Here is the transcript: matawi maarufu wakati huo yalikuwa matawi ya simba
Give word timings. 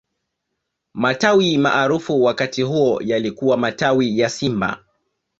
matawi 0.93 1.57
maarufu 1.57 2.23
wakati 2.23 2.61
huo 2.61 3.01
yalikuwa 3.01 3.57
matawi 3.57 4.19
ya 4.19 4.29
simba 4.29 4.83